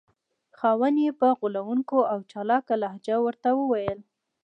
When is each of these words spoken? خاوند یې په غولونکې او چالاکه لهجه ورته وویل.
خاوند 0.57 0.97
یې 1.05 1.11
په 1.19 1.27
غولونکې 1.37 1.99
او 2.11 2.19
چالاکه 2.31 2.75
لهجه 2.83 3.15
ورته 3.25 3.49
وویل. 3.59 3.99